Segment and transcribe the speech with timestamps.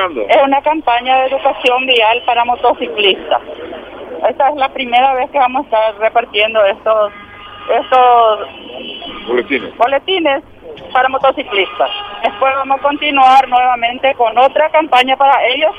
[0.00, 3.42] Es una campaña de educación vial para motociclistas.
[4.28, 7.12] Esta es la primera vez que vamos a estar repartiendo estos,
[7.68, 8.48] estos
[9.26, 9.76] Boletines.
[9.76, 10.44] boletines
[10.92, 11.90] para motociclistas.
[12.22, 15.74] Después vamos a continuar nuevamente con otra campaña para ellos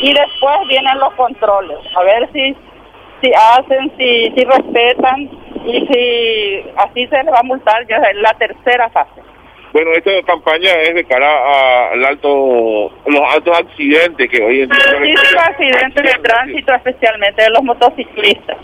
[0.00, 2.56] y después vienen los controles, a ver si,
[3.22, 5.30] si hacen, si, si respetan
[5.64, 9.22] y si así se les va a multar ya es la tercera fase.
[9.72, 14.98] Bueno, esta campaña es de cara al alto, los altos accidentes que hoy en día...
[14.98, 18.56] Muchísimos accidentes de tránsito, especialmente de los motociclistas.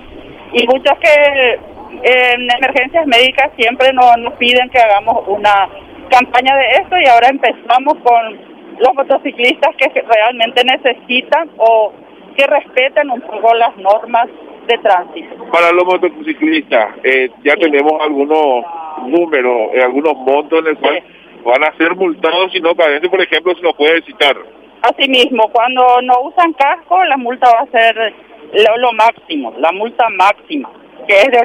[0.52, 1.60] Y muchos que
[2.02, 5.68] en emergencias médicas siempre nos, nos piden que hagamos una
[6.10, 8.38] campaña de esto y ahora empezamos con
[8.78, 11.92] los motociclistas que realmente necesitan o
[12.36, 14.28] que respeten un poco las normas
[14.66, 15.44] de tránsito.
[15.52, 17.60] Para los motociclistas, eh, ya Sí.
[17.60, 18.64] tenemos algunos
[19.06, 21.02] números, eh, algunos montos en el cual
[21.44, 24.36] van a ser multados si no cadente, por ejemplo, si nos puede citar.
[24.82, 28.14] Asimismo, cuando no usan casco, la multa va a ser
[28.52, 30.70] lo, lo máximo, la multa máxima,
[31.08, 31.38] que es de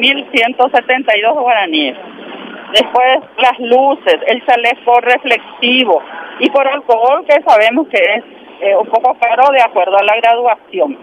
[0.00, 1.96] 893.172 guaraníes.
[2.72, 6.02] Después las luces, el chaleco reflexivo
[6.40, 8.24] y por alcohol, que sabemos que es
[8.60, 10.98] eh, un poco caro de acuerdo a la graduación.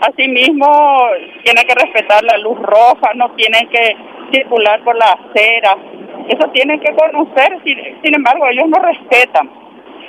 [0.00, 1.08] Asimismo,
[1.44, 3.96] tienen que respetar la luz roja, no tienen que
[4.32, 5.76] circular por la acera.
[6.28, 9.50] Eso tienen que conocer, sin, sin embargo, ellos no respetan.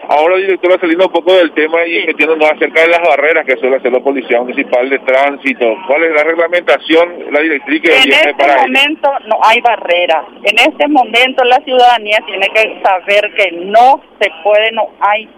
[0.08, 2.08] Ahora, directora, saliendo un poco del tema y Sí.
[2.08, 6.12] metiéndonos acerca de las barreras que suele hacer la Policía Municipal de Tránsito, ¿cuál es
[6.14, 10.26] la reglamentación, la directriz que En este para momento no hay barreras.
[10.44, 15.30] En este momento la ciudadanía tiene que saber que no se puede, no hay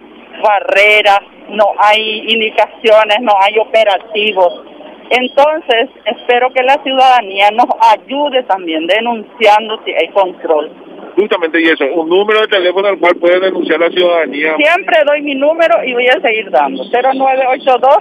[0.41, 4.63] barreras, no hay indicaciones, no hay operativos.
[5.09, 10.71] Entonces, espero que la ciudadanía nos ayude también denunciando si hay control.
[11.15, 14.55] Justamente y eso, un número de teléfono al cual puede denunciar la ciudadanía.
[14.55, 16.83] Siempre doy mi número y voy a seguir dando.
[16.85, 17.97] 0982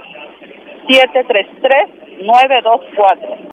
[0.87, 3.37] 733 924.